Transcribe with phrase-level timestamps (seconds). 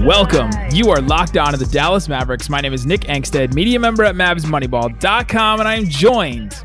[0.00, 0.50] Welcome.
[0.72, 2.48] You are locked on to the Dallas Mavericks.
[2.48, 6.56] My name is Nick Angstadt, media member at MavsMoneyball.com, and I am joined.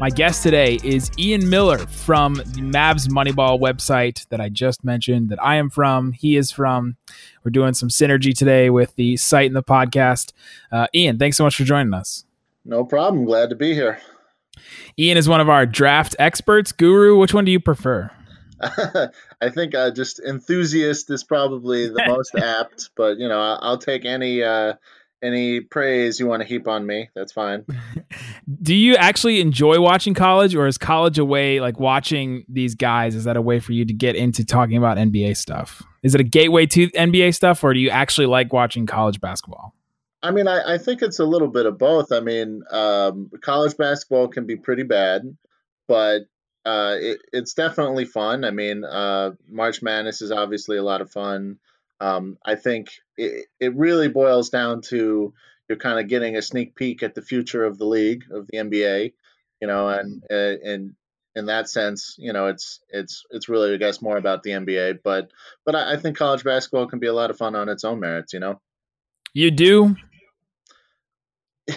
[0.00, 5.30] My guest today is Ian Miller from the Mavs Moneyball website that I just mentioned,
[5.30, 6.12] that I am from.
[6.12, 6.96] He is from.
[7.42, 10.32] We're doing some synergy today with the site and the podcast.
[10.70, 12.24] Uh, Ian, thanks so much for joining us.
[12.64, 13.24] No problem.
[13.24, 13.98] Glad to be here.
[14.98, 16.72] Ian is one of our draft experts.
[16.72, 18.10] Guru, which one do you prefer?
[19.40, 23.78] I think uh, just enthusiast is probably the most apt, but you know, I'll, I'll
[23.78, 24.74] take any uh,
[25.22, 27.10] any praise you want to heap on me.
[27.14, 27.64] That's fine.
[28.62, 33.14] Do you actually enjoy watching college, or is college a way, like watching these guys,
[33.14, 35.82] is that a way for you to get into talking about NBA stuff?
[36.02, 39.74] Is it a gateway to NBA stuff, or do you actually like watching college basketball?
[40.22, 42.10] I mean, I, I think it's a little bit of both.
[42.10, 45.36] I mean, um, college basketball can be pretty bad,
[45.86, 46.22] but
[46.66, 48.44] uh, it, it's definitely fun.
[48.44, 51.58] I mean, uh, March Madness is obviously a lot of fun.
[52.00, 55.32] Um, I think it, it really boils down to
[55.68, 58.58] you're kind of getting a sneak peek at the future of the league of the
[58.58, 59.12] NBA,
[59.60, 60.94] you know, and and
[61.36, 65.00] in that sense, you know, it's it's it's really I guess more about the NBA,
[65.04, 65.30] but
[65.64, 68.00] but I, I think college basketball can be a lot of fun on its own
[68.00, 68.60] merits, you know.
[69.32, 69.94] You do.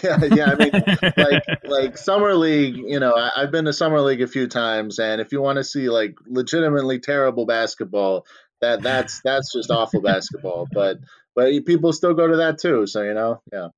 [0.02, 0.52] Yeah, yeah.
[0.52, 0.70] I mean,
[1.16, 2.76] like like summer league.
[2.76, 5.56] You know, I, have been to summer league a few times, and if you want
[5.56, 8.26] to see like legitimately terrible basketball,
[8.60, 10.68] that that's that's just awful basketball.
[10.72, 10.98] But
[11.34, 12.86] but people still go to that too.
[12.86, 13.68] So you know, yeah.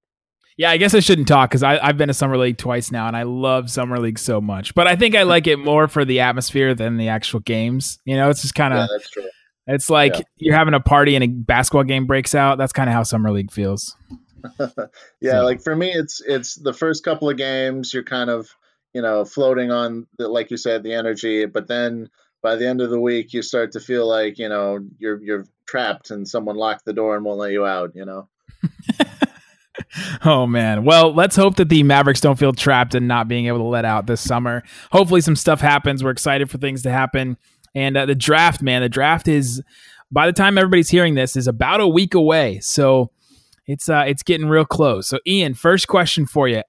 [0.58, 3.16] Yeah, I guess I shouldn't talk because I've been to summer league twice now, and
[3.16, 4.74] I love summer league so much.
[4.74, 7.98] But I think I like it more for the atmosphere than the actual games.
[8.05, 8.80] You know, it's just kind of.
[8.80, 9.28] Yeah, that's true.
[9.67, 10.22] It's like yeah.
[10.36, 12.58] you're having a party and a basketball game breaks out.
[12.58, 13.96] That's kind of how summer league feels.
[15.20, 15.45] yeah, so.
[15.45, 18.48] like for me, it's it's the first couple of games you're kind of
[18.92, 22.08] you know floating on the, like you said the energy, but then
[22.42, 25.47] by the end of the week you start to feel like you know you're you're
[25.67, 27.92] trapped and someone locked the door and won't let you out.
[27.95, 28.29] You know.
[30.25, 30.85] oh man.
[30.85, 33.85] Well, let's hope that the Mavericks don't feel trapped and not being able to let
[33.85, 34.63] out this summer.
[34.91, 36.02] Hopefully, some stuff happens.
[36.02, 37.36] We're excited for things to happen.
[37.75, 39.63] And uh, the draft, man, the draft is
[40.11, 42.61] by the time everybody's hearing this is about a week away.
[42.61, 43.11] So
[43.67, 45.08] it's uh it's getting real close.
[45.08, 46.62] So Ian, first question for you.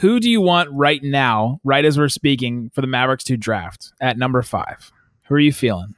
[0.00, 3.92] Who do you want right now, right as we're speaking, for the Mavericks to draft
[4.00, 4.92] at number five?
[5.28, 5.94] Who are you feeling?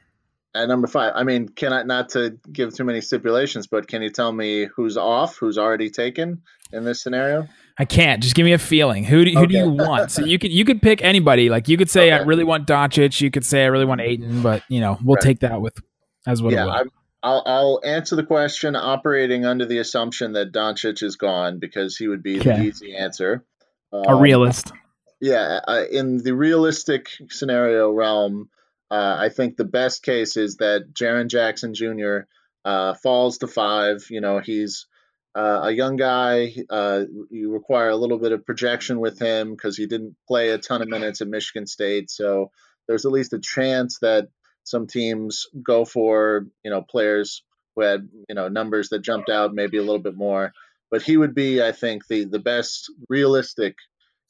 [0.55, 4.03] At number five, I mean, can I not to give too many stipulations, but can
[4.03, 6.43] you tell me who's off, who's already taken
[6.73, 7.47] in this scenario?
[7.79, 8.23] I can't.
[8.23, 9.05] Just give me a feeling.
[9.05, 9.47] Who do, who okay.
[9.47, 10.11] do you want?
[10.11, 11.49] So you could you could pick anybody.
[11.49, 12.23] Like you could say okay.
[12.23, 13.21] I really want Doncic.
[13.21, 15.23] You could say I really want Ayton, but you know we'll right.
[15.23, 15.79] take that with
[16.27, 16.53] as what.
[16.53, 16.83] Yeah,
[17.23, 22.09] I'll, I'll answer the question operating under the assumption that Doncic is gone because he
[22.09, 22.57] would be okay.
[22.57, 23.45] the easy answer.
[23.93, 24.73] Um, a realist.
[25.21, 28.49] Yeah, uh, in the realistic scenario realm,
[28.91, 32.21] uh, I think the best case is that Jaren Jackson Jr.
[32.65, 34.07] Uh, falls to five.
[34.09, 34.87] You know, he's
[35.35, 36.55] uh, a young guy.
[36.69, 40.59] Uh, you require a little bit of projection with him because he didn't play a
[40.59, 42.11] ton of minutes at Michigan State.
[42.11, 42.51] So
[42.89, 44.29] there's at least a chance that
[44.71, 47.43] some teams go for you know players
[47.75, 50.53] who had you know numbers that jumped out maybe a little bit more.
[50.91, 53.77] But he would be, I think, the the best realistic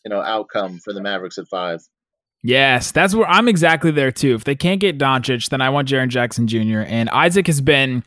[0.04, 1.80] you know outcome for the Mavericks at five.
[2.42, 4.34] Yes, that's where I'm exactly there too.
[4.34, 6.80] If they can't get Doncic, then I want Jaren Jackson Jr.
[6.86, 8.02] And Isaac has been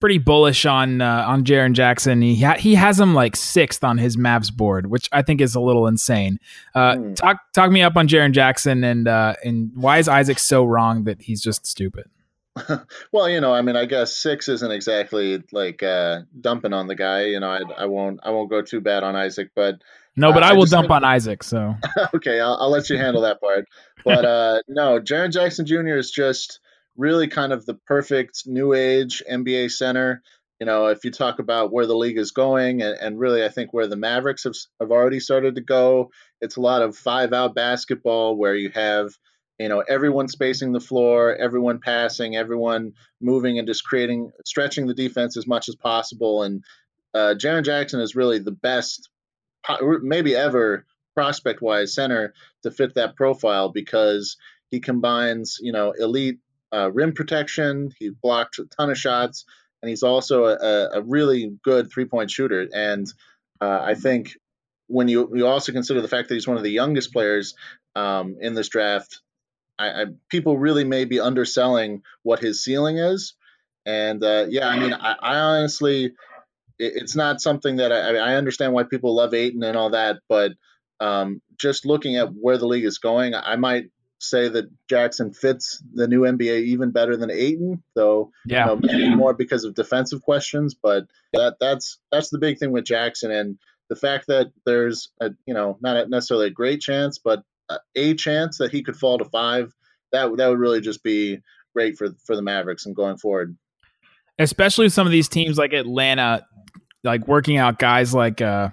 [0.00, 2.22] pretty bullish on uh, on Jaren Jackson.
[2.22, 5.54] He ha- he has him like sixth on his Mavs board, which I think is
[5.54, 6.38] a little insane.
[6.74, 7.16] Uh, mm.
[7.16, 11.04] Talk talk me up on Jaren Jackson and uh, and why is Isaac so wrong
[11.04, 12.08] that he's just stupid?
[13.12, 16.96] well, you know, I mean, I guess six isn't exactly like uh, dumping on the
[16.96, 17.26] guy.
[17.26, 19.76] You know, I, I won't I won't go too bad on Isaac, but
[20.16, 21.42] no, but uh, I will I dump on Isaac.
[21.42, 21.74] So
[22.14, 23.66] okay, I'll, I'll, let you handle that part.
[24.04, 25.96] But uh, no, Jaren Jackson Jr.
[25.96, 26.60] is just
[27.00, 30.22] really kind of the perfect new age NBA center.
[30.60, 33.48] You know, if you talk about where the league is going, and, and really, I
[33.48, 36.10] think where the Mavericks have, have already started to go,
[36.42, 39.08] it's a lot of five out basketball where you have,
[39.58, 42.92] you know, everyone spacing the floor, everyone passing, everyone
[43.22, 46.42] moving and just creating, stretching the defense as much as possible.
[46.42, 46.62] And
[47.14, 49.08] uh, Jaren Jackson is really the best,
[50.02, 54.36] maybe ever, prospect wise center to fit that profile because
[54.70, 56.38] he combines, you know, elite
[56.72, 57.90] uh, rim protection.
[57.98, 59.44] He blocked a ton of shots,
[59.82, 62.68] and he's also a, a really good three point shooter.
[62.72, 63.06] And
[63.60, 64.36] uh, I think
[64.86, 67.54] when you you also consider the fact that he's one of the youngest players
[67.94, 69.20] um, in this draft,
[69.78, 73.34] I, I, people really may be underselling what his ceiling is.
[73.86, 76.12] And uh, yeah, I mean, I, I honestly, it,
[76.78, 80.52] it's not something that I, I understand why people love Ayton and all that, but
[81.00, 83.86] um, just looking at where the league is going, I might
[84.20, 89.16] say that Jackson fits the new NBA even better than Ayton, though yeah, you know,
[89.16, 90.74] more because of defensive questions.
[90.74, 93.58] But that that's that's the big thing with Jackson, and
[93.88, 97.42] the fact that there's a you know not necessarily a great chance, but
[97.94, 99.74] a chance that he could fall to five,
[100.12, 101.38] that that would really just be
[101.74, 103.56] great for for the Mavericks and going forward.
[104.38, 106.46] Especially some of these teams like Atlanta,
[107.04, 108.70] like working out guys like uh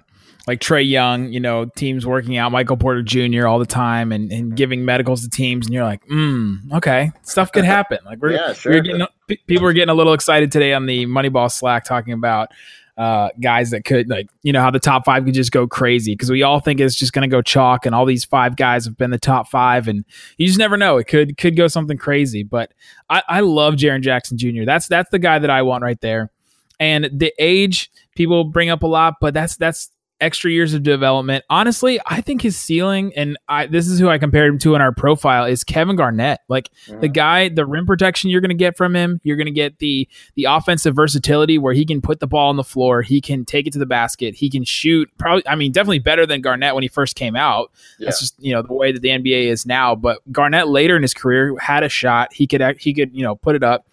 [0.48, 3.46] like Trey Young, you know, teams working out Michael Porter Jr.
[3.46, 7.52] all the time and, and giving medicals to teams, and you're like, mm, okay, stuff
[7.52, 7.98] could happen.
[8.04, 8.72] Like we're, yeah, sure.
[8.72, 9.06] we're getting
[9.46, 12.48] people are getting a little excited today on the Moneyball Slack talking about
[12.96, 16.14] uh, guys that could like you know how the top five could just go crazy
[16.14, 18.86] because we all think it's just going to go chalk and all these five guys
[18.86, 20.04] have been the top five and
[20.36, 22.72] you just never know it could could go something crazy but
[23.08, 24.64] I, I love Jaren Jackson Jr.
[24.64, 26.32] That's that's the guy that I want right there
[26.80, 31.44] and the age people bring up a lot but that's that's extra years of development.
[31.48, 34.80] Honestly, I think his ceiling, and I this is who I compared him to in
[34.80, 36.40] our profile, is Kevin Garnett.
[36.48, 37.00] Like mm-hmm.
[37.00, 39.78] the guy, the rim protection you're going to get from him, you're going to get
[39.78, 43.44] the the offensive versatility where he can put the ball on the floor, he can
[43.44, 45.08] take it to the basket, he can shoot.
[45.18, 47.70] Probably, I mean, definitely better than Garnett when he first came out.
[47.98, 48.06] Yeah.
[48.06, 49.94] That's just you know the way that the NBA is now.
[49.94, 52.32] But Garnett later in his career had a shot.
[52.32, 53.86] He could he could you know put it up,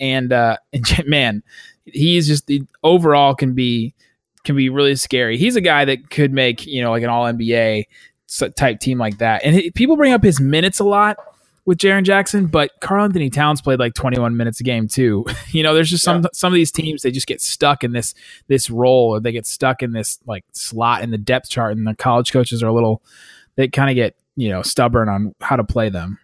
[0.00, 1.42] and uh, and man,
[1.84, 3.94] he's just the overall can be
[4.46, 5.36] can be really scary.
[5.36, 7.84] He's a guy that could make, you know, like an all NBA
[8.56, 9.44] type team like that.
[9.44, 11.18] And he, people bring up his minutes a lot
[11.66, 15.26] with Jaren Jackson, but Karl-Anthony Towns played like 21 minutes a game too.
[15.50, 16.28] you know, there's just some yeah.
[16.32, 18.14] some of these teams they just get stuck in this
[18.46, 21.86] this role or they get stuck in this like slot in the depth chart and
[21.86, 23.02] the college coaches are a little
[23.56, 26.18] they kind of get, you know, stubborn on how to play them.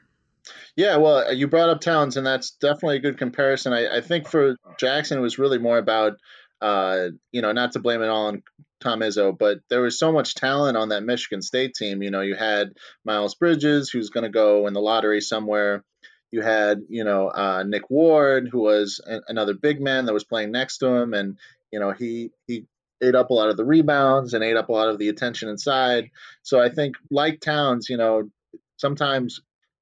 [0.75, 3.75] Yeah, well, you brought up Towns, and that's definitely a good comparison.
[3.75, 6.17] I, I think for Jackson, it was really more about
[6.63, 8.43] uh, you know, not to blame it all on
[8.81, 12.03] Tom Izzo, but there was so much talent on that Michigan State team.
[12.03, 12.75] You know, you had
[13.05, 15.85] Miles Bridges, who's going to go in the lottery somewhere.
[16.31, 20.25] You had, you know, uh, Nick Ward, who was a- another big man that was
[20.25, 21.37] playing next to him, and
[21.73, 22.67] you know, he he
[23.03, 25.49] ate up a lot of the rebounds and ate up a lot of the attention
[25.49, 26.11] inside.
[26.43, 28.31] So I think, like Towns, you know,
[28.77, 29.41] sometimes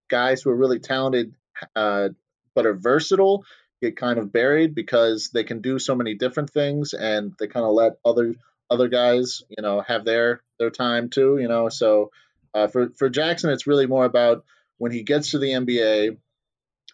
[0.08, 1.34] guys who are really talented
[1.76, 2.08] uh,
[2.54, 3.44] but are versatile
[3.80, 7.66] get kind of buried because they can do so many different things and they kind
[7.66, 8.34] of let other
[8.70, 11.68] other guys you know have their their time too you know?
[11.68, 12.10] So
[12.54, 14.44] uh, for for Jackson it's really more about
[14.78, 16.16] when he gets to the NBA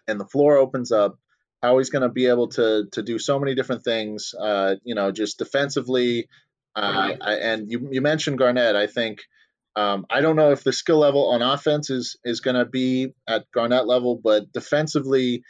[0.09, 1.19] and the floor opens up
[1.62, 4.94] how he's going to be able to to do so many different things uh, you
[4.94, 6.29] know just defensively.
[6.75, 8.77] Uh, and you, you mentioned Garnett.
[8.77, 9.23] I think
[9.77, 13.15] um, I don't know if the skill level on offense is is going to be
[13.27, 15.43] at Garnett level but defensively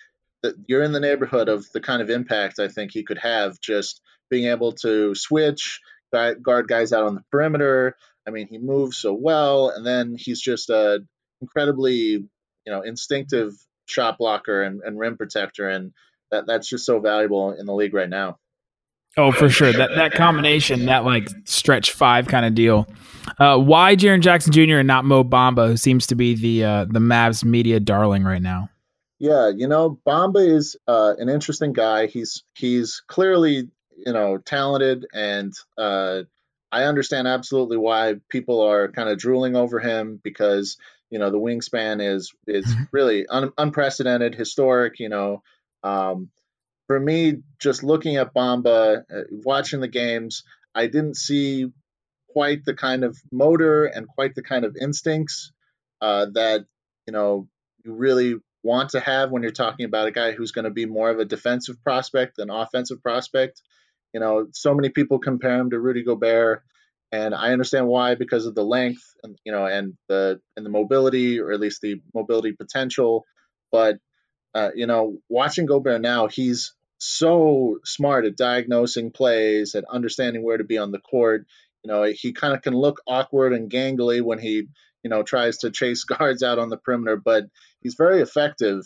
[0.66, 4.00] you're in the neighborhood of the kind of impact I think he could have just
[4.30, 5.80] being able to switch,
[6.12, 7.96] guard guys out on the perimeter.
[8.26, 11.00] I mean, he moves so well, and then he's just a
[11.40, 12.28] incredibly, you
[12.66, 13.52] know, instinctive
[13.86, 15.92] shot blocker and, and rim protector, and
[16.30, 18.38] that that's just so valuable in the league right now.
[19.18, 19.72] Oh, for sure.
[19.72, 22.86] That that combination, that like stretch five kind of deal.
[23.38, 24.78] Uh, why Jaren Jackson Jr.
[24.78, 28.42] and not Mo Bamba, who seems to be the uh, the Mavs media darling right
[28.42, 28.68] now?
[29.18, 32.06] Yeah, you know, Bamba is uh, an interesting guy.
[32.06, 36.22] He's he's clearly you know talented, and uh,
[36.70, 40.76] I understand absolutely why people are kind of drooling over him because
[41.10, 42.84] you know the wingspan is is mm-hmm.
[42.92, 44.98] really un- unprecedented, historic.
[44.98, 45.42] You know,
[45.82, 46.28] um,
[46.86, 50.44] for me, just looking at Bamba, uh, watching the games,
[50.74, 51.72] I didn't see
[52.28, 55.52] quite the kind of motor and quite the kind of instincts
[56.02, 56.66] uh, that
[57.06, 57.48] you know
[57.82, 58.34] you really
[58.66, 61.18] want to have when you're talking about a guy who's going to be more of
[61.18, 63.62] a defensive prospect than offensive prospect.
[64.12, 66.62] You know, so many people compare him to Rudy Gobert,
[67.12, 70.70] and I understand why because of the length and you know and the and the
[70.70, 73.24] mobility or at least the mobility potential.
[73.70, 73.98] But
[74.54, 80.56] uh, you know, watching Gobert now, he's so smart at diagnosing plays, at understanding where
[80.56, 81.46] to be on the court.
[81.84, 84.66] You know, he kind of can look awkward and gangly when he
[85.02, 87.44] you know tries to chase guards out on the perimeter, but
[87.86, 88.82] he's very effective.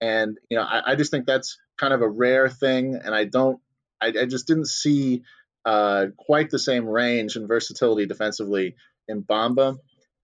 [0.00, 3.24] And you know, I, I just think that's kind of a rare thing, and I
[3.24, 3.60] don't,
[4.00, 5.22] I, I just didn't see
[5.64, 8.74] uh, quite the same range and versatility defensively
[9.06, 9.78] in Bamba.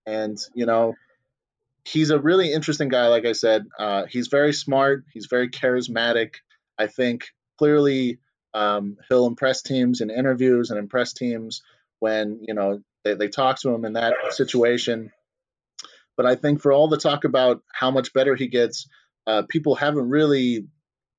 [0.07, 0.95] And you know,
[1.85, 3.07] he's a really interesting guy.
[3.07, 5.05] Like I said, uh, he's very smart.
[5.13, 6.35] He's very charismatic.
[6.77, 7.27] I think
[7.59, 8.19] clearly
[8.55, 11.63] um, he'll impress teams in interviews and impress teams
[12.01, 15.13] when you know they, they talk to him in that situation.
[16.17, 18.89] But I think for all the talk about how much better he gets,
[19.27, 20.67] uh, people haven't really,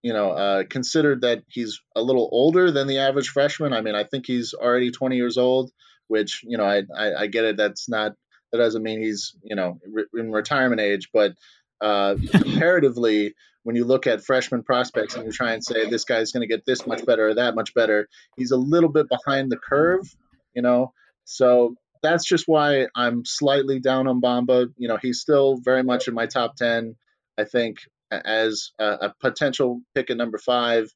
[0.01, 3.74] you know, uh, considered that he's a little older than the average freshman.
[3.74, 5.72] I mean, I think he's already 20 years old,
[6.08, 7.58] which you know, I I, I get it.
[7.58, 8.13] That's not
[8.51, 11.34] that doesn't mean he's you know re- in retirement age, but
[11.82, 16.32] uh, comparatively, when you look at freshman prospects and you try and say this guy's
[16.32, 19.51] going to get this much better or that much better, he's a little bit behind
[19.51, 20.16] the curve,
[20.56, 20.94] you know.
[21.25, 24.68] So that's just why I'm slightly down on Bamba.
[24.77, 26.96] You know, he's still very much in my top ten.
[27.38, 27.77] I think
[28.12, 30.89] as a, a potential pick at number five.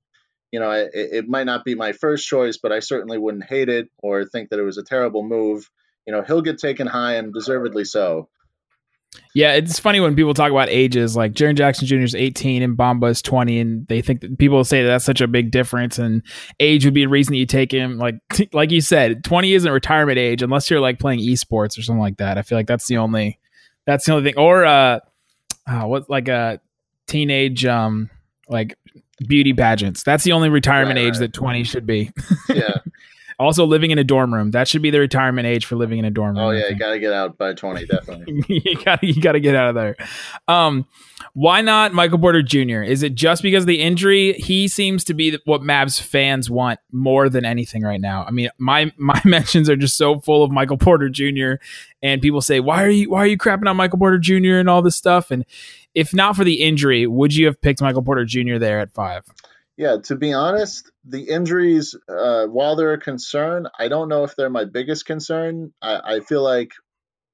[0.52, 3.88] You know, it might not be my first choice, but I certainly wouldn't hate it
[4.00, 5.70] or think that it was a terrible move.
[6.06, 8.28] You know, he'll get taken high and deservedly so.
[9.34, 11.16] Yeah, it's funny when people talk about ages.
[11.16, 11.98] Like Jaren Jackson Jr.
[11.98, 15.22] is 18 and Bamba is 20, and they think that people say that that's such
[15.22, 16.22] a big difference, and
[16.60, 17.98] age would be a reason that you take him.
[17.98, 18.16] Like,
[18.54, 22.18] like you said, 20 isn't retirement age unless you're like playing esports or something like
[22.18, 22.38] that.
[22.38, 23.40] I feel like that's the only,
[23.86, 24.40] that's the only thing.
[24.40, 25.00] Or uh,
[25.68, 26.60] uh what like a
[27.08, 28.10] teenage um
[28.50, 28.76] like
[29.28, 30.04] beauty pageants.
[30.04, 31.22] That's the only retirement right, age right.
[31.22, 32.12] that 20 should be.
[32.50, 32.78] yeah.
[33.40, 34.52] Also, living in a dorm room.
[34.52, 36.46] That should be the retirement age for living in a dorm room.
[36.46, 38.44] Oh yeah, you got to get out by twenty, definitely.
[38.66, 39.96] you got you got to get out of there.
[40.48, 40.86] Um,
[41.34, 42.82] why not Michael Porter Jr.?
[42.84, 44.34] Is it just because of the injury?
[44.34, 48.26] He seems to be what Mavs fans want more than anything right now.
[48.26, 51.54] I mean, my my mentions are just so full of Michael Porter Jr.
[52.02, 54.56] and people say, "Why are you why are you crapping on Michael Porter Jr.
[54.56, 55.46] and all this stuff?" And
[55.94, 58.58] if not for the injury, would you have picked Michael Porter Jr.
[58.58, 59.24] there at five?
[59.78, 64.36] Yeah, to be honest, the injuries, uh, while they're a concern, I don't know if
[64.36, 65.74] they're my biggest concern.
[65.82, 66.72] I, I feel like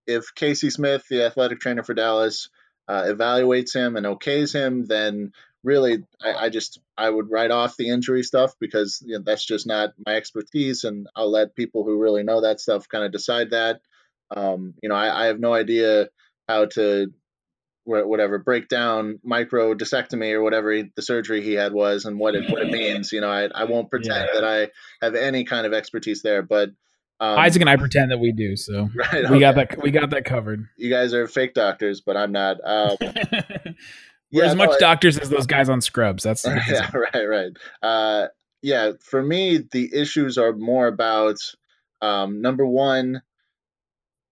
[0.06, 2.50] if Casey Smith, the athletic trainer for Dallas,
[2.88, 5.34] uh, evaluates him and okays him, then
[5.64, 9.46] really, I, I, just I would write off the injury stuff because you know, that's
[9.46, 13.12] just not my expertise, and I'll let people who really know that stuff kind of
[13.12, 13.82] decide that.
[14.36, 16.08] Um, you know, I, I have no idea
[16.48, 17.12] how to
[17.88, 22.36] whatever break down micro discectomy or whatever he, the surgery he had was and what
[22.36, 23.12] it what it means.
[23.12, 24.42] You know, I I won't pretend yeah.
[24.42, 26.70] that I have any kind of expertise there, but
[27.20, 28.56] um, Isaac and I pretend that we do.
[28.56, 29.34] So right, okay.
[29.34, 30.68] we got that we got that covered.
[30.76, 32.58] You guys are fake doctors, but I'm not.
[32.64, 32.98] Um,
[34.32, 36.24] We're yeah, as much no, doctors as those guys on Scrubs.
[36.24, 37.52] That's yeah, right, right.
[37.82, 38.28] Uh,
[38.62, 41.38] yeah, for me, the issues are more about
[42.02, 43.22] um, number one,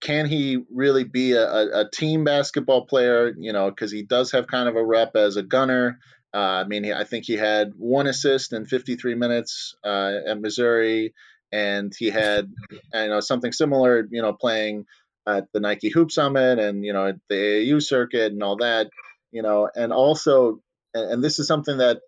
[0.02, 3.34] can he really be a, a, team basketball player?
[3.38, 6.00] You know, because he does have kind of a rep as a gunner.
[6.34, 11.14] Uh, I mean, I think he had one assist in 53 minutes uh, at Missouri,
[11.52, 12.52] and he had
[12.94, 14.06] you know something similar.
[14.10, 14.86] You know, playing
[15.28, 18.90] at the Nike Hoop Summit and you know the AAU circuit and all that.
[19.32, 20.60] You know, and also,
[20.94, 22.00] and, and this is something that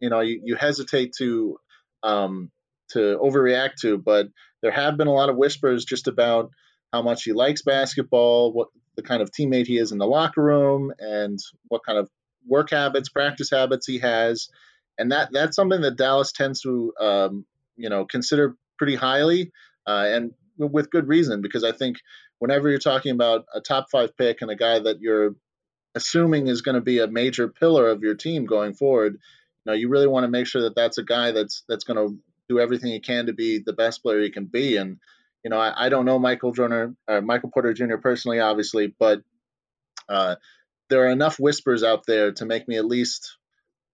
[0.00, 1.58] you know you, you hesitate to
[2.02, 2.50] um,
[2.90, 4.26] to overreact to, but
[4.62, 6.50] there have been a lot of whispers just about
[6.96, 10.42] how much he likes basketball, what the kind of teammate he is in the locker
[10.42, 11.38] room, and
[11.68, 12.08] what kind of
[12.46, 14.48] work habits, practice habits he has,
[14.98, 19.52] and that that's something that Dallas tends to um, you know consider pretty highly,
[19.86, 21.98] uh, and with good reason because I think
[22.38, 25.34] whenever you're talking about a top five pick and a guy that you're
[25.94, 29.74] assuming is going to be a major pillar of your team going forward, you know
[29.74, 32.58] you really want to make sure that that's a guy that's that's going to do
[32.58, 34.76] everything he can to be the best player he can be.
[34.78, 34.98] And
[35.46, 37.98] you know, I, I don't know Michael Jordan, uh, Michael Porter Jr.
[38.02, 39.20] personally, obviously, but
[40.08, 40.34] uh,
[40.90, 43.36] there are enough whispers out there to make me at least,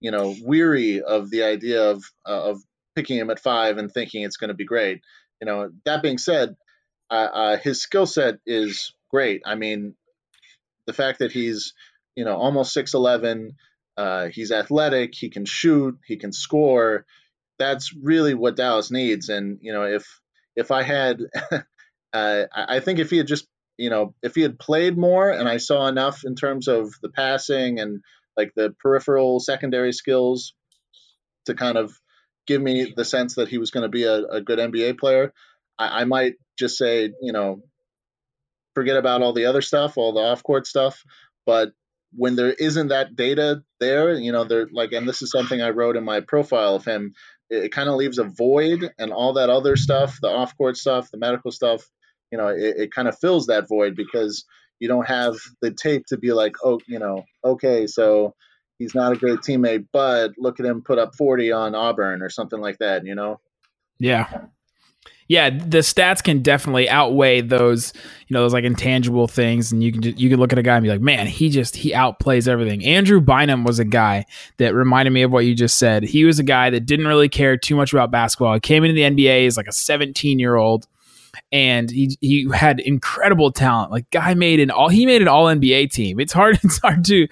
[0.01, 2.63] you know, weary of the idea of uh, of
[2.97, 5.03] picking him at five and thinking it's going to be great.
[5.43, 6.57] You know, that being said,
[7.11, 9.43] uh, his skill set is great.
[9.45, 9.95] I mean,
[10.87, 11.75] the fact that he's,
[12.17, 13.57] you know, almost six eleven,
[13.99, 17.05] uh, he's athletic, he can shoot, he can score.
[17.59, 19.29] That's really what Dallas needs.
[19.29, 20.22] And you know, if
[20.57, 21.21] if I had,
[22.13, 23.47] uh, I think if he had just,
[23.79, 27.09] you know, if he had played more and I saw enough in terms of the
[27.09, 28.01] passing and
[28.37, 30.55] like the peripheral secondary skills
[31.47, 31.93] to kind of
[32.47, 35.33] give me the sense that he was going to be a, a, good NBA player,
[35.79, 37.63] I, I might just say, you know,
[38.75, 41.03] forget about all the other stuff, all the off court stuff.
[41.47, 41.73] But
[42.15, 45.71] when there isn't that data there, you know, there like, and this is something I
[45.71, 47.15] wrote in my profile of him
[47.53, 51.11] it, kind of leaves a void and all that other stuff, the off court stuff,
[51.11, 51.83] the medical stuff,
[52.31, 54.45] you know, it, it kind of fills that void because
[54.81, 58.35] you don't have the tape to be like, oh, you know, okay, so
[58.79, 62.31] he's not a great teammate, but look at him put up 40 on Auburn or
[62.31, 63.41] something like that, you know?
[63.99, 64.47] Yeah
[65.33, 67.95] yeah, the stats can definitely outweigh those,
[68.29, 70.63] you know, those like intangible things, and you can just, you can look at a
[70.63, 72.85] guy and be like, man, he just he outplays everything.
[72.85, 74.27] Andrew Bynum was a guy
[74.59, 76.03] that reminded me of what you just said.
[76.03, 78.53] He was a guy that didn't really care too much about basketball.
[78.53, 80.87] He came into the NBA as like a 17 year old,
[81.51, 83.91] and he he had incredible talent.
[83.91, 86.21] Like guy made an all he made an all NBA team.
[86.21, 87.27] It's hard it's hard to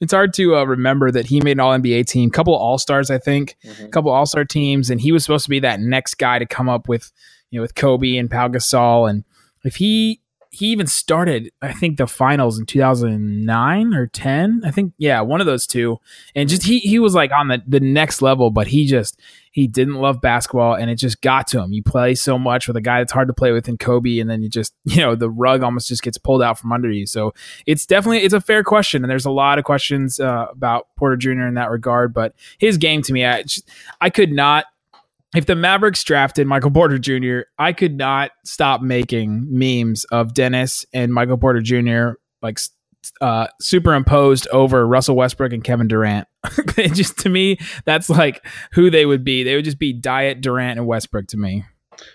[0.00, 3.10] it's hard to uh, remember that he made an all NBA team, couple all stars,
[3.10, 3.88] I think, mm-hmm.
[3.88, 6.68] couple all star teams, and he was supposed to be that next guy to come
[6.68, 7.10] up with
[7.50, 9.24] you know with Kobe and Pau Gasol, and
[9.64, 10.20] if he
[10.52, 14.62] he even started, I think, the finals in 2009 or 10.
[14.64, 16.00] I think, yeah, one of those two.
[16.34, 19.20] And just he he was like on the, the next level, but he just
[19.52, 21.72] he didn't love basketball and it just got to him.
[21.72, 24.28] You play so much with a guy that's hard to play with in Kobe, and
[24.28, 27.06] then you just, you know, the rug almost just gets pulled out from under you.
[27.06, 27.32] So
[27.64, 31.16] it's definitely it's a fair question, and there's a lot of questions uh, about Porter
[31.16, 31.46] Jr.
[31.46, 32.12] in that regard.
[32.12, 33.68] But his game to me, I just,
[34.00, 34.64] I could not
[35.34, 40.84] if the Mavericks drafted Michael Porter Jr., I could not stop making memes of Dennis
[40.92, 42.18] and Michael Porter Jr.
[42.42, 42.58] like
[43.20, 46.26] uh, superimposed over Russell Westbrook and Kevin Durant.
[46.92, 49.44] just to me, that's like who they would be.
[49.44, 51.64] They would just be Diet Durant and Westbrook to me.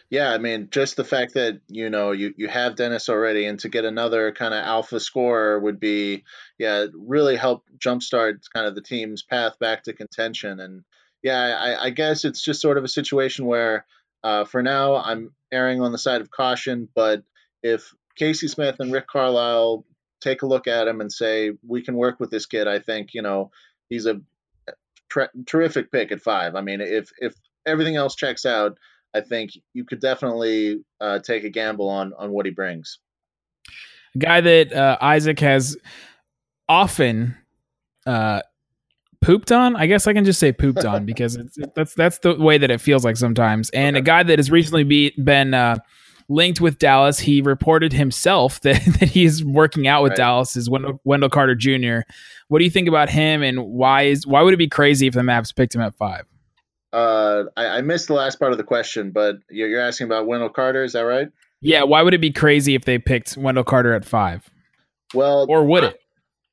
[0.09, 3.59] Yeah, I mean, just the fact that you know you you have Dennis already, and
[3.59, 6.23] to get another kind of alpha scorer would be,
[6.57, 10.59] yeah, really help jumpstart kind of the team's path back to contention.
[10.59, 10.83] And
[11.25, 13.87] yeah, I, I guess it's just sort of a situation where,
[14.23, 16.87] uh, for now, I'm erring on the side of caution.
[16.93, 17.23] But
[17.63, 19.85] if Casey Smith and Rick Carlisle
[20.21, 23.15] take a look at him and say we can work with this kid, I think
[23.15, 23.49] you know
[23.89, 24.21] he's a
[25.11, 26.53] ter- terrific pick at five.
[26.53, 27.33] I mean, if if
[27.65, 28.77] everything else checks out,
[29.15, 32.99] I think you could definitely uh, take a gamble on on what he brings.
[34.13, 35.75] A guy that uh, Isaac has
[36.69, 37.35] often
[38.05, 38.41] uh,
[39.25, 39.75] pooped on.
[39.75, 42.69] I guess I can just say pooped on because it's, that's that's the way that
[42.69, 43.69] it feels like sometimes.
[43.71, 44.01] And okay.
[44.01, 45.77] a guy that has recently be, been uh,
[46.29, 50.17] linked with Dallas, he reported himself that, that he's working out with right.
[50.17, 52.07] Dallas is Wendell, Wendell, Carter Jr.
[52.47, 55.15] What do you think about him, and why is why would it be crazy if
[55.15, 56.25] the Mavs picked him at five?
[56.93, 60.27] Uh, I, I, missed the last part of the question, but you're, you're asking about
[60.27, 60.81] Wendell Carter.
[60.81, 61.27] Is that right?
[61.59, 61.83] Yeah.
[61.83, 64.49] Why would it be crazy if they picked Wendell Carter at five?
[65.13, 65.99] Well, or would it?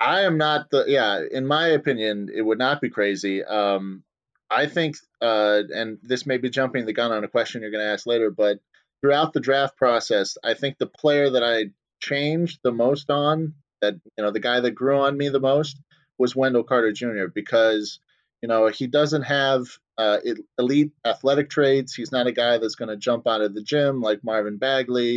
[0.02, 1.22] I am not the yeah.
[1.30, 3.44] In my opinion, it would not be crazy.
[3.44, 4.02] Um,
[4.50, 7.84] I think, uh, and this may be jumping the gun on a question you're going
[7.84, 8.58] to ask later, but
[9.00, 11.66] throughout the draft process, I think the player that I
[12.00, 15.80] changed the most on, that you know, the guy that grew on me the most,
[16.18, 17.26] was Wendell Carter Jr.
[17.32, 18.00] because
[18.42, 19.66] you know he doesn't have
[19.98, 20.18] uh,
[20.58, 21.94] elite athletic traits.
[21.94, 25.14] He's not a guy that's going to jump out of the gym like Marvin Bagley.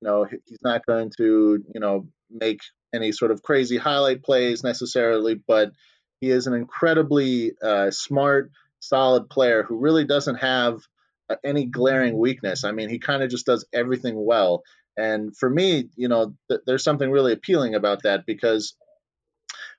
[0.00, 2.62] You know, he's not going to you know make
[2.94, 5.72] any sort of crazy highlight plays necessarily, but
[6.20, 10.80] he is an incredibly uh, smart, solid player who really doesn't have
[11.28, 12.64] uh, any glaring weakness.
[12.64, 14.62] I mean, he kind of just does everything well.
[14.96, 18.76] And for me, you know, th- there's something really appealing about that because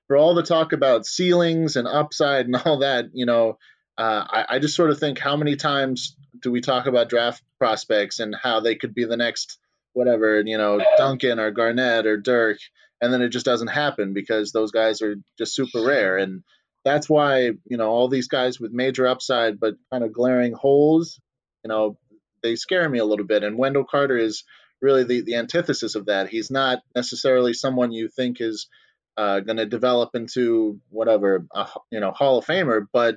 [0.06, 3.58] for all the talk about ceilings and upside and all that, you know,
[3.98, 7.42] uh, I, I just sort of think how many times do we talk about draft
[7.58, 9.58] prospects and how they could be the next
[9.94, 12.58] whatever, you know, Duncan or Garnett or Dirk
[13.00, 16.16] and then it just doesn't happen because those guys are just super rare.
[16.16, 16.42] And
[16.84, 21.20] that's why you know all these guys with major upside but kind of glaring holes
[21.64, 21.98] you know
[22.42, 23.42] they scare me a little bit.
[23.42, 24.44] And wendell carter is
[24.80, 26.28] really the, the antithesis of that.
[26.28, 28.68] He's not necessarily someone you think is
[29.16, 33.16] uh, going to develop into whatever a, you know hall of famer but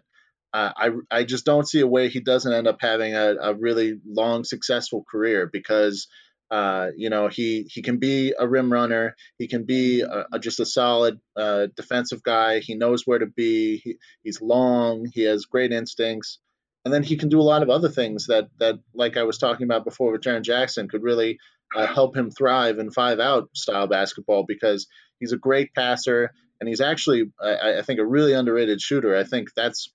[0.52, 3.54] uh, I, I just don't see a way he doesn't end up having a, a
[3.54, 6.08] really long successful career because
[6.52, 9.16] uh, you know, he he can be a rim runner.
[9.38, 12.60] He can be a, a, just a solid uh, defensive guy.
[12.60, 13.78] He knows where to be.
[13.78, 15.06] He, he's long.
[15.14, 16.40] He has great instincts,
[16.86, 19.38] and then he can do a lot of other things that that, like I was
[19.38, 21.38] talking about before with Jaren Jackson, could really
[21.76, 24.88] uh, help him thrive in five out style basketball because
[25.20, 29.16] he's a great passer and he's actually, I, I think, a really underrated shooter.
[29.16, 29.94] I think that's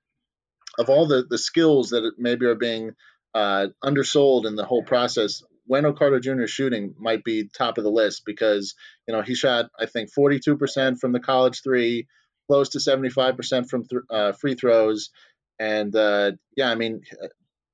[0.78, 2.92] of all the the skills that maybe are being
[3.34, 6.46] uh, undersold in the whole process Wendell Carter Jr.
[6.46, 8.74] shooting might be top of the list because
[9.06, 12.06] you know he shot I think 42% from the college three,
[12.48, 15.10] close to 75% from th- uh, free throws,
[15.58, 17.02] and uh, yeah, I mean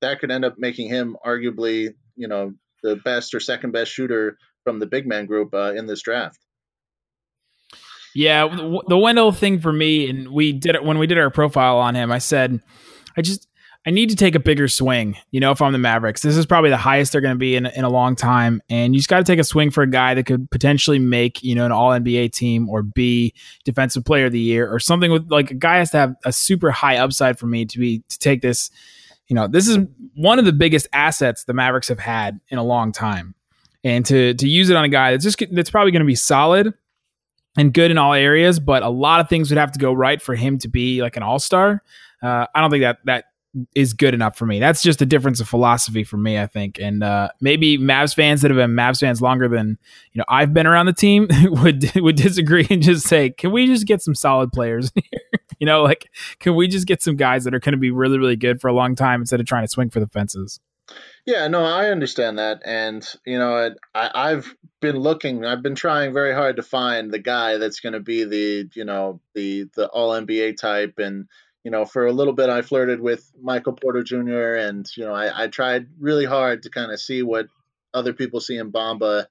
[0.00, 4.36] that could end up making him arguably you know the best or second best shooter
[4.64, 6.38] from the big man group uh, in this draft.
[8.14, 8.48] Yeah,
[8.88, 11.94] the Wendell thing for me, and we did it when we did our profile on
[11.94, 12.10] him.
[12.10, 12.60] I said,
[13.16, 13.46] I just
[13.86, 15.16] I need to take a bigger swing.
[15.30, 17.56] You know, if I'm the Mavericks, this is probably the highest they're going to be
[17.56, 18.60] in, in a long time.
[18.68, 21.42] And you just got to take a swing for a guy that could potentially make,
[21.42, 23.32] you know, an all NBA team or be
[23.64, 26.32] defensive player of the year or something with like a guy has to have a
[26.32, 28.70] super high upside for me to be, to take this.
[29.28, 29.78] You know, this is
[30.14, 33.34] one of the biggest assets the Mavericks have had in a long time.
[33.82, 36.16] And to, to use it on a guy that's just, that's probably going to be
[36.16, 36.74] solid
[37.56, 40.20] and good in all areas, but a lot of things would have to go right
[40.20, 41.82] for him to be like an all star.
[42.22, 43.24] Uh, I don't think that, that
[43.74, 44.60] is good enough for me.
[44.60, 46.78] That's just a difference of philosophy for me, I think.
[46.78, 49.78] And uh, maybe Mavs fans that have been Mavs fans longer than
[50.12, 53.66] you know I've been around the team would would disagree and just say, can we
[53.66, 55.20] just get some solid players here?
[55.58, 56.08] you know, like
[56.38, 58.68] can we just get some guys that are going to be really really good for
[58.68, 60.60] a long time instead of trying to swing for the fences?
[61.26, 66.12] Yeah, no, I understand that, and you know, I, I've been looking, I've been trying
[66.12, 69.88] very hard to find the guy that's going to be the, you know, the the
[69.88, 71.28] All NBA type, and
[71.64, 74.54] you know, for a little bit, I flirted with Michael Porter Jr.
[74.54, 77.46] and you know, I, I tried really hard to kind of see what
[77.92, 79.26] other people see in Bamba,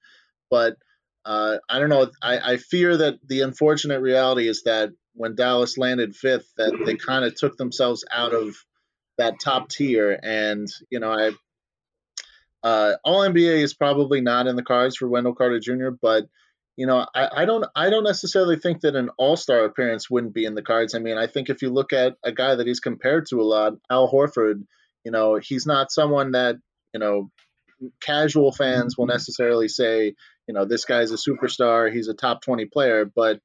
[0.49, 0.77] but
[1.25, 2.09] uh, I don't know.
[2.21, 6.95] I, I fear that the unfortunate reality is that when Dallas landed fifth, that they
[6.95, 8.55] kind of took themselves out of
[9.17, 11.31] that top tier, and you know, I
[12.63, 16.25] uh, All NBA is probably not in the cards for Wendell Carter Jr., but
[16.79, 20.33] you know, I, I, don't I don't necessarily think that an All Star appearance wouldn't
[20.33, 20.95] be in the cards.
[20.95, 23.43] I mean, I think if you look at a guy that he's compared to a
[23.43, 24.63] lot, Al Horford,
[25.03, 26.55] you know, he's not someone that
[26.93, 27.31] you know
[27.99, 30.15] casual fans will necessarily say,
[30.47, 33.41] you know, this guy's a superstar, he's a top twenty player, but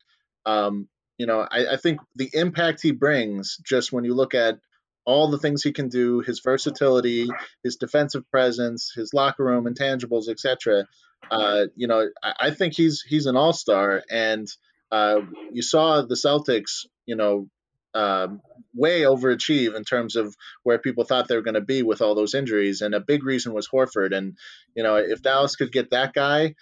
[0.47, 0.87] um,
[1.19, 4.61] you know, I, I think the impact he brings, just when you look at
[5.07, 7.29] all the things he can do, his versatility,
[7.63, 10.87] his defensive presence, his locker room intangibles, etc.
[11.31, 14.49] Uh, you know, I, I, think he's he's an all star, and
[14.91, 15.21] uh,
[15.53, 17.49] you saw the Celtics, you know,
[17.95, 18.29] uh,
[18.75, 22.15] way overachieve in terms of where people thought they were going to be with all
[22.15, 24.15] those injuries, and a big reason was Horford.
[24.15, 24.37] And
[24.75, 26.55] you know, if Dallas could get that guy,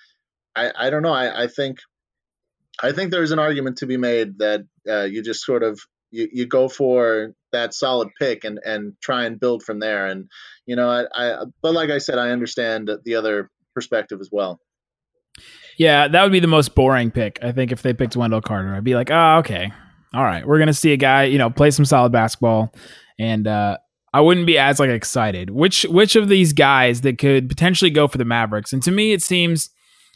[0.54, 1.12] I, I don't know.
[1.12, 1.78] I, I think
[2.82, 6.28] I think there's an argument to be made that uh, you just sort of you,
[6.32, 10.06] you go for that solid pick and and try and build from there.
[10.06, 10.28] And
[10.66, 14.60] you know, I, I but like I said, I understand the other perspective as well.
[15.78, 17.38] Yeah, that would be the most boring pick.
[17.42, 19.72] I think if they picked Wendell Carter, I'd be like, oh, okay,
[20.14, 22.72] all right, we're gonna see a guy, you know, play some solid basketball,
[23.18, 23.78] and uh,
[24.12, 25.50] I wouldn't be as like excited.
[25.50, 28.72] Which which of these guys that could potentially go for the Mavericks?
[28.72, 29.70] And to me, it seems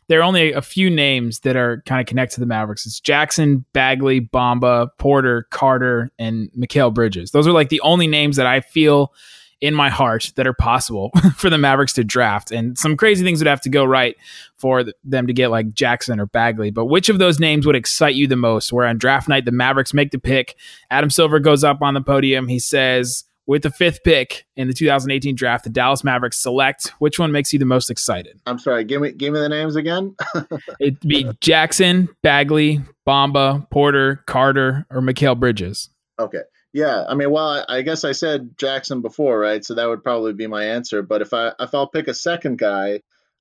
[0.09, 2.87] there are only a few names that are kind of connected to the Mavericks.
[2.87, 7.33] It's Jackson, Bagley, Bamba, Porter, Carter, and Mikal Bridges.
[7.33, 9.13] Those are like the only names that I feel
[9.61, 12.53] in my heart that are possible for the Mavericks to draft.
[12.53, 14.17] And some crazy things would have to go right
[14.59, 16.71] for them to get like Jackson or Bagley.
[16.71, 18.73] But which of those names would excite you the most?
[18.73, 20.57] Where on draft night, the Mavericks make the pick,
[20.91, 22.49] Adam Silver goes up on the podium.
[22.49, 26.93] He says, with the fifth pick in the 2018 draft, the Dallas Mavericks select.
[26.99, 28.41] Which one makes you the most excited?
[28.47, 30.17] I'm sorry, give me give me the names again.
[30.81, 35.91] It'd be Jackson, Bagley, Bamba, Porter, Carter, or Mikal Bridges.
[36.19, 36.43] Okay.
[36.73, 39.65] Yeah, I mean, well, I, I guess I said Jackson before, right?
[39.65, 41.01] So that would probably be my answer.
[41.01, 43.01] But if I if I'll pick a second guy,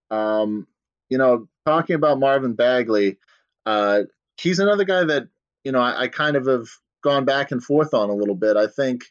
[0.09, 0.67] um,
[1.09, 3.17] you know, talking about Marvin Bagley,
[3.65, 4.03] uh,
[4.39, 5.27] he's another guy that
[5.63, 6.67] you know I, I kind of have
[7.03, 8.55] gone back and forth on a little bit.
[8.55, 9.03] I think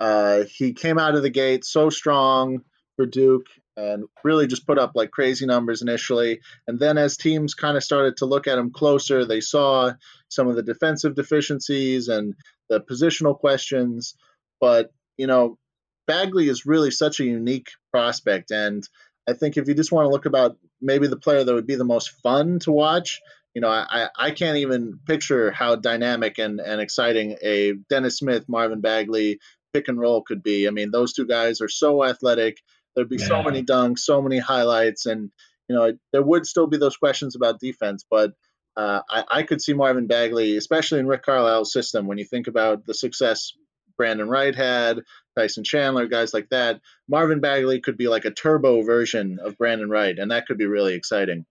[0.00, 2.62] uh, he came out of the gate so strong
[2.96, 6.40] for Duke and really just put up like crazy numbers initially.
[6.66, 9.92] And then as teams kind of started to look at him closer, they saw
[10.28, 12.34] some of the defensive deficiencies and
[12.68, 14.14] the positional questions.
[14.60, 15.58] But, you know,
[16.06, 18.50] Bagley is really such a unique prospect.
[18.50, 18.86] And
[19.28, 21.76] I think if you just want to look about maybe the player that would be
[21.76, 23.20] the most fun to watch,
[23.54, 28.48] you know, I, I can't even picture how dynamic and, and exciting a Dennis Smith,
[28.48, 29.40] Marvin Bagley,
[29.72, 30.66] pick and roll could be.
[30.66, 32.58] I mean, those two guys are so athletic.
[32.94, 33.26] There'd be yeah.
[33.26, 35.30] so many dunks, so many highlights, and
[35.68, 38.04] you know there would still be those questions about defense.
[38.08, 38.32] But
[38.76, 42.46] uh, I, I, could see Marvin Bagley, especially in Rick Carlisle's system, when you think
[42.46, 43.52] about the success
[43.96, 45.00] Brandon Wright had,
[45.36, 46.80] Tyson Chandler, guys like that.
[47.08, 50.66] Marvin Bagley could be like a turbo version of Brandon Wright, and that could be
[50.66, 51.44] really exciting.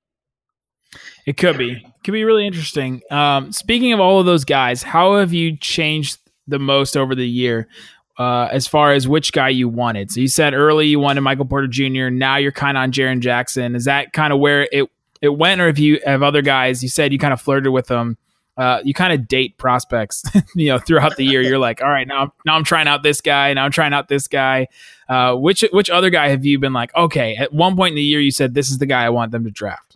[1.26, 1.74] It could be.
[1.74, 3.02] It could be really interesting.
[3.12, 7.28] Um, speaking of all of those guys, how have you changed the most over the
[7.28, 7.68] year?
[8.20, 10.12] Uh, as far as which guy you wanted.
[10.12, 12.10] So you said early you wanted Michael Porter Jr.
[12.10, 13.76] Now you're kind of on Jaren Jackson.
[13.76, 14.90] Is that kind of where it
[15.22, 16.84] it went, or if you have other guys?
[16.84, 18.18] You said you kind of flirted with them.
[18.58, 20.22] Uh, you kind of date prospects,
[20.56, 21.42] you know, throughout the year.
[21.42, 23.54] You're like, all right, now now I'm trying out this guy.
[23.54, 24.68] Now I'm trying out this guy.
[25.08, 26.94] Uh, which which other guy have you been like?
[26.96, 29.32] Okay, at one point in the year, you said this is the guy I want
[29.32, 29.89] them to draft.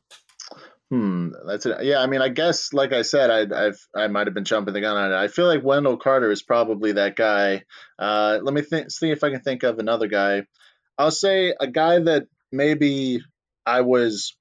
[0.93, 1.83] Hmm, that's it.
[1.85, 4.75] Yeah, I mean, I guess, like I said, I, I've I might have been jumping
[4.75, 5.15] the gun on it.
[5.15, 7.63] I feel like Wendell Carter is probably that guy.
[7.97, 10.43] Uh, let me think, see if I can think of another guy.
[10.95, 13.21] I'll say a guy that maybe
[13.65, 14.37] I was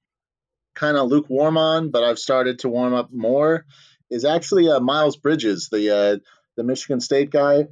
[0.74, 3.64] kind of lukewarm on, but I've started to warm up more.
[4.10, 6.16] Is actually uh, Miles Bridges, the uh,
[6.58, 7.64] the Michigan State guy.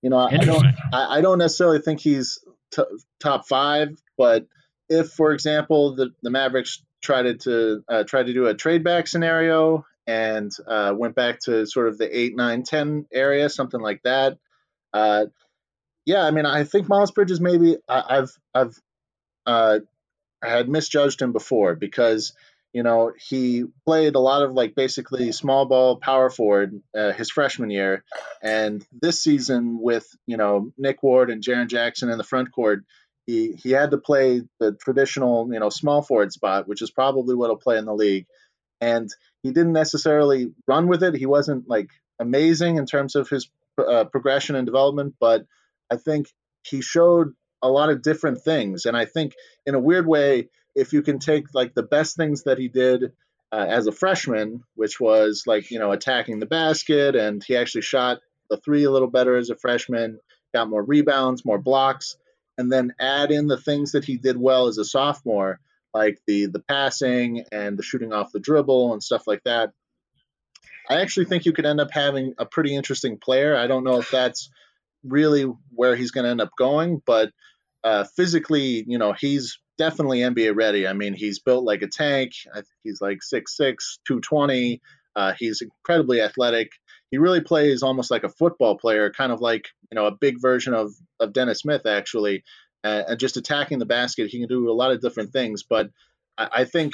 [0.00, 2.38] You know, I don't I, I don't necessarily think he's
[2.70, 2.84] t-
[3.18, 4.46] top five, but
[4.88, 9.06] if, for example, the the Mavericks tried to uh, try to do a trade back
[9.06, 14.02] scenario and uh, went back to sort of the 8 9 10 area something like
[14.04, 14.38] that.
[14.92, 15.26] Uh,
[16.06, 18.80] yeah, I mean, I think Miles Bridges maybe I, have I've
[19.44, 19.80] uh,
[20.42, 22.32] I had misjudged him before because
[22.72, 27.30] you know he played a lot of like basically small ball power forward uh, his
[27.30, 28.04] freshman year,
[28.42, 32.84] and this season with you know Nick Ward and Jaren Jackson in the front court,
[33.28, 37.34] he he had to play the traditional you know small forward spot, which is probably
[37.34, 38.26] what he'll play in the league,
[38.80, 39.08] and
[39.42, 41.14] he didn't necessarily run with it.
[41.14, 45.44] He wasn't like amazing in terms of his uh, progression and development, but
[45.90, 48.86] I think he showed a lot of different things.
[48.86, 49.34] And I think
[49.66, 53.12] in a weird way, if you can take like the best things that he did
[53.52, 57.82] uh, as a freshman, which was like, you know, attacking the basket, and he actually
[57.82, 60.18] shot the three a little better as a freshman,
[60.54, 62.16] got more rebounds, more blocks,
[62.58, 65.60] and then add in the things that he did well as a sophomore,
[65.94, 69.70] like the the passing and the shooting off the dribble and stuff like that.
[70.90, 73.56] I actually think you could end up having a pretty interesting player.
[73.56, 74.50] I don't know if that's
[75.04, 77.30] really where he's going to end up going, but
[77.84, 80.88] uh, physically, you know, he's definitely NBA ready.
[80.88, 82.32] I mean, he's built like a tank.
[82.50, 83.46] I think he's like 6'6,
[84.06, 84.80] 220.
[85.14, 86.70] Uh, he's incredibly athletic.
[87.10, 90.42] He really plays almost like a football player, kind of like, you know, a big
[90.42, 92.44] version of, of Dennis Smith, actually.
[92.84, 95.62] Uh, and just attacking the basket, he can do a lot of different things.
[95.62, 95.90] But
[96.36, 96.92] I, I think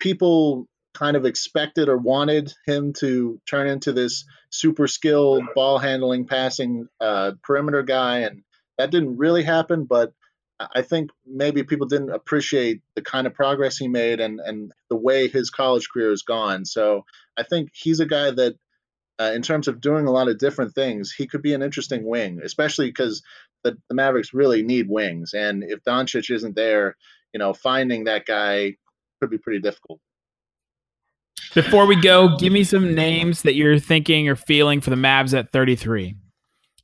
[0.00, 6.26] people kind of expected or wanted him to turn into this super skilled ball handling,
[6.26, 8.42] passing uh, perimeter guy, and
[8.76, 9.84] that didn't really happen.
[9.84, 10.12] But
[10.58, 14.96] I think maybe people didn't appreciate the kind of progress he made and and the
[14.96, 16.64] way his college career has gone.
[16.64, 17.04] So
[17.36, 18.56] I think he's a guy that.
[19.20, 22.04] Uh, in terms of doing a lot of different things, he could be an interesting
[22.04, 23.22] wing, especially because
[23.64, 25.34] the, the Mavericks really need wings.
[25.34, 26.96] And if Doncic isn't there,
[27.32, 28.76] you know, finding that guy
[29.20, 30.00] could be pretty difficult.
[31.54, 35.36] Before we go, give me some names that you're thinking or feeling for the Mavs
[35.36, 36.14] at 33.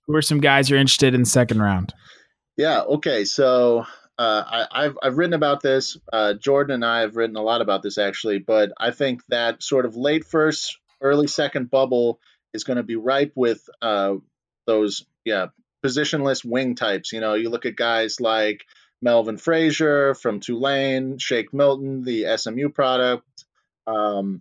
[0.07, 1.94] Who are some guys you're interested in the second round?
[2.57, 2.81] Yeah.
[2.83, 3.25] Okay.
[3.25, 3.87] So
[4.18, 5.97] uh, I, have I've written about this.
[6.12, 9.62] Uh, Jordan and I have written a lot about this actually, but I think that
[9.62, 12.20] sort of late first, early second bubble
[12.52, 14.14] is going to be ripe with uh,
[14.66, 15.46] those yeah
[15.85, 17.12] positionless wing types.
[17.12, 18.64] You know, you look at guys like
[19.02, 23.44] Melvin Frazier from Tulane, Shake Milton, the SMU product.
[23.87, 24.40] Um,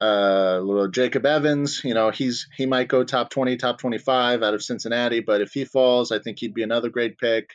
[0.00, 4.62] uh, Jacob Evans, you know, he's he might go top 20, top 25 out of
[4.62, 7.50] Cincinnati, but if he falls, I think he'd be another great pick.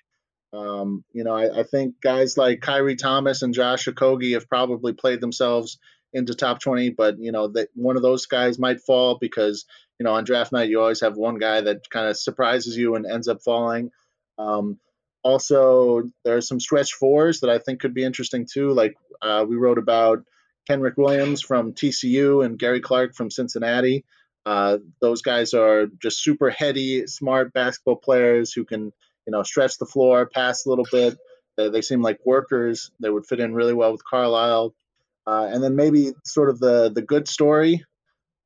[0.51, 4.93] Um, you know, I, I, think guys like Khyri Thomas and Josh Okogie have probably
[4.93, 5.77] played themselves
[6.13, 9.65] into top 20, but you know, that one of those guys might fall because,
[9.99, 12.95] you know, on draft night, you always have one guy that kind of surprises you
[12.95, 13.91] and ends up falling.
[14.37, 14.79] Um,
[15.23, 18.71] also, there are some stretch fours that I think could be interesting too.
[18.71, 20.23] Like uh, we wrote about
[20.69, 24.05] Kenrich Williams from TCU and Gary Clark from Cincinnati.
[24.45, 28.85] Uh, those guys are just super heady, smart basketball players who can,
[29.25, 31.17] you know, stretch the floor, pass a little bit.
[31.57, 32.89] They, they seem like workers.
[32.99, 34.73] They would fit in really well with Carlisle.
[35.29, 37.85] Uh, and then maybe sort of the the good story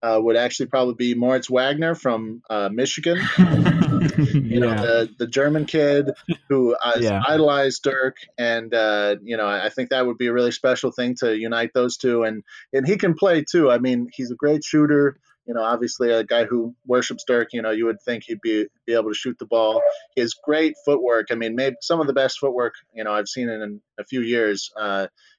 [0.02, 3.18] uh, would actually probably be Moritz Wagner from uh, Michigan.
[3.38, 4.60] you yeah.
[4.60, 6.12] know, the, the German kid
[6.50, 7.22] who uh, yeah.
[7.26, 11.16] idolized Dirk, and uh, you know, I think that would be a really special thing
[11.22, 12.24] to unite those two.
[12.24, 12.44] And
[12.74, 13.72] and he can play too.
[13.72, 15.16] I mean, he's a great shooter.
[15.46, 17.50] You know, obviously a guy who worships Dirk.
[17.54, 19.82] You know, you would think he'd be be able to shoot the ball.
[20.16, 21.28] He has great footwork.
[21.32, 24.20] I mean, maybe some of the best footwork you know I've seen in a few
[24.20, 24.70] years.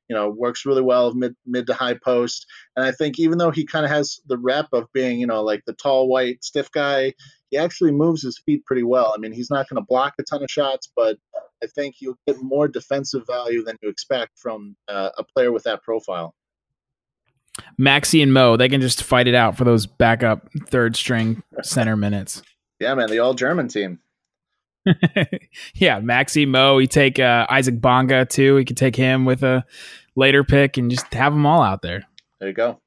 [0.08, 2.46] You know, works really well mid mid to high post.
[2.76, 5.42] And I think even though he kind of has the rep of being, you know,
[5.42, 7.14] like the tall, white, stiff guy,
[7.50, 9.14] he actually moves his feet pretty well.
[9.14, 11.16] I mean, he's not going to block a ton of shots, but
[11.62, 15.64] I think you'll get more defensive value than you expect from uh, a player with
[15.64, 16.34] that profile.
[17.80, 21.96] Maxi and Mo, they can just fight it out for those backup third string center
[21.96, 22.42] minutes.
[22.80, 24.00] Yeah, man, the all German team.
[25.74, 26.76] yeah, Maxi Mo.
[26.76, 28.54] We take uh, Isaac Bonga too.
[28.54, 29.64] We could take him with a
[30.16, 32.04] later pick and just have them all out there.
[32.40, 32.80] There you go.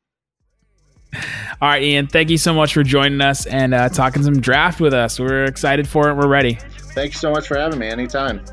[1.61, 2.07] All right, Ian.
[2.07, 5.19] Thank you so much for joining us and uh, talking some draft with us.
[5.19, 6.15] We're excited for it.
[6.15, 6.59] We're ready.
[6.91, 7.87] Thanks so much for having me.
[7.87, 8.43] Anytime.